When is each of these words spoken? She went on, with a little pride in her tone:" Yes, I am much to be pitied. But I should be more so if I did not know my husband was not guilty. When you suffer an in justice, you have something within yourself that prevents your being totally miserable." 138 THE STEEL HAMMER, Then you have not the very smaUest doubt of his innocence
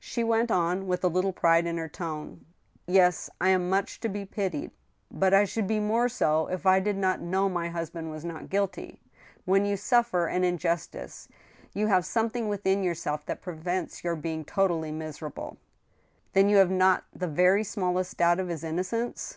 She 0.00 0.24
went 0.24 0.50
on, 0.50 0.88
with 0.88 1.04
a 1.04 1.06
little 1.06 1.32
pride 1.32 1.64
in 1.64 1.76
her 1.78 1.86
tone:" 1.88 2.44
Yes, 2.88 3.30
I 3.40 3.50
am 3.50 3.70
much 3.70 4.00
to 4.00 4.08
be 4.08 4.24
pitied. 4.24 4.72
But 5.12 5.32
I 5.32 5.44
should 5.44 5.68
be 5.68 5.78
more 5.78 6.08
so 6.08 6.48
if 6.48 6.66
I 6.66 6.80
did 6.80 6.96
not 6.96 7.20
know 7.20 7.48
my 7.48 7.68
husband 7.68 8.10
was 8.10 8.24
not 8.24 8.48
guilty. 8.50 9.00
When 9.44 9.64
you 9.64 9.76
suffer 9.76 10.26
an 10.26 10.42
in 10.42 10.58
justice, 10.58 11.28
you 11.72 11.86
have 11.86 12.04
something 12.04 12.48
within 12.48 12.82
yourself 12.82 13.24
that 13.26 13.42
prevents 13.42 14.02
your 14.02 14.16
being 14.16 14.44
totally 14.44 14.90
miserable." 14.90 15.56
138 16.32 16.32
THE 16.32 16.40
STEEL 16.40 16.40
HAMMER, 16.40 16.48
Then 16.48 16.48
you 16.50 16.56
have 16.56 16.76
not 16.76 17.04
the 17.14 17.32
very 17.32 17.62
smaUest 17.62 18.16
doubt 18.16 18.40
of 18.40 18.48
his 18.48 18.64
innocence 18.64 19.28